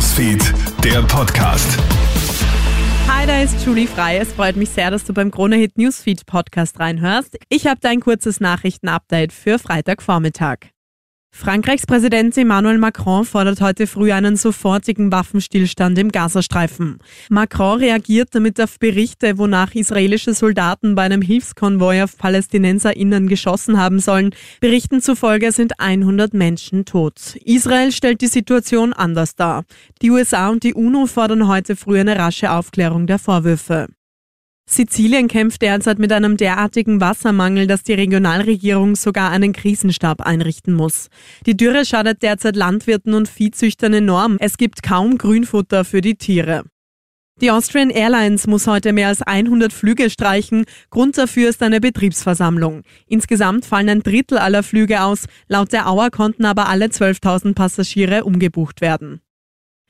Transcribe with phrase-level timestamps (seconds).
[0.00, 1.78] Newsfeed, der Podcast.
[3.06, 4.16] Hi, da ist Julie Frei.
[4.16, 7.36] Es freut mich sehr, dass du beim Kronehit Newsfeed Podcast reinhörst.
[7.50, 10.70] Ich habe da ein kurzes Nachrichtenupdate für Freitagvormittag.
[11.32, 16.98] Frankreichs Präsident Emmanuel Macron fordert heute früh einen sofortigen Waffenstillstand im Gazastreifen.
[17.30, 24.00] Macron reagiert damit auf Berichte, wonach israelische Soldaten bei einem Hilfskonvoi auf PalästinenserInnen geschossen haben
[24.00, 24.34] sollen.
[24.60, 27.36] Berichten zufolge sind 100 Menschen tot.
[27.44, 29.64] Israel stellt die Situation anders dar.
[30.02, 33.88] Die USA und die UNO fordern heute früh eine rasche Aufklärung der Vorwürfe.
[34.72, 41.08] Sizilien kämpft derzeit mit einem derartigen Wassermangel, dass die Regionalregierung sogar einen Krisenstab einrichten muss.
[41.44, 44.36] Die Dürre schadet derzeit Landwirten und Viehzüchtern enorm.
[44.38, 46.62] Es gibt kaum Grünfutter für die Tiere.
[47.40, 50.66] Die Austrian Airlines muss heute mehr als 100 Flüge streichen.
[50.90, 52.82] Grund dafür ist eine Betriebsversammlung.
[53.08, 55.24] Insgesamt fallen ein Drittel aller Flüge aus.
[55.48, 59.20] Laut der Auer konnten aber alle 12.000 Passagiere umgebucht werden.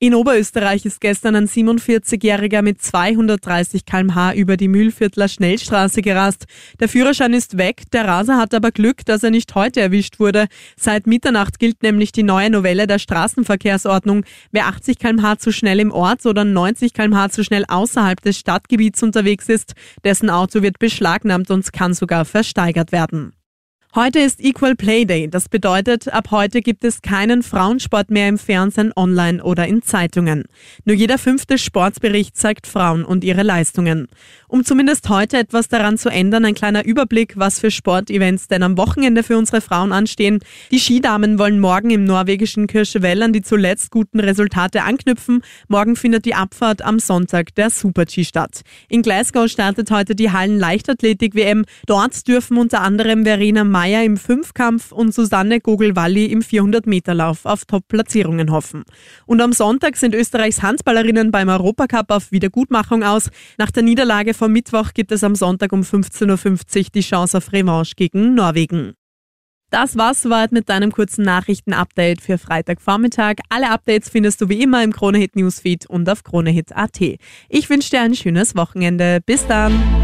[0.00, 6.44] In Oberösterreich ist gestern ein 47-Jähriger mit 230 kmh über die Mühlviertler Schnellstraße gerast.
[6.80, 10.48] Der Führerschein ist weg, der Raser hat aber Glück, dass er nicht heute erwischt wurde.
[10.76, 14.24] Seit Mitternacht gilt nämlich die neue Novelle der Straßenverkehrsordnung.
[14.50, 19.02] Wer 80 kmh zu schnell im Ort oder 90 kmh zu schnell außerhalb des Stadtgebiets
[19.02, 23.32] unterwegs ist, dessen Auto wird beschlagnahmt und kann sogar versteigert werden.
[23.96, 25.28] Heute ist Equal Play Day.
[25.28, 30.46] Das bedeutet, ab heute gibt es keinen Frauensport mehr im Fernsehen, online oder in Zeitungen.
[30.84, 34.08] Nur jeder fünfte Sportsbericht zeigt Frauen und ihre Leistungen.
[34.48, 38.76] Um zumindest heute etwas daran zu ändern, ein kleiner Überblick, was für Sportevents denn am
[38.76, 40.40] Wochenende für unsere Frauen anstehen.
[40.72, 45.42] Die Skidamen wollen morgen im norwegischen Kirchevell an die zuletzt guten Resultate anknüpfen.
[45.68, 48.62] Morgen findet die Abfahrt am Sonntag der Super-G statt.
[48.88, 51.64] In Glasgow startet heute die Hallen-Leichtathletik-WM.
[51.86, 57.66] Dort dürfen unter anderem Verena May Meyer im Fünfkampf und Susanne Gogel-Walli im 400-Meter-Lauf auf
[57.66, 58.84] Top-Platzierungen hoffen.
[59.26, 63.28] Und am Sonntag sind Österreichs Handballerinnen beim Europacup auf Wiedergutmachung aus.
[63.58, 67.52] Nach der Niederlage vom Mittwoch gibt es am Sonntag um 15.50 Uhr die Chance auf
[67.52, 68.94] Revanche gegen Norwegen.
[69.68, 73.34] Das war's soweit mit deinem kurzen Nachrichten-Update für Freitagvormittag.
[73.50, 77.00] Alle Updates findest du wie immer im Kronehit Newsfeed und auf kronehit.at.
[77.50, 79.20] Ich wünsche dir ein schönes Wochenende.
[79.26, 80.03] Bis dann!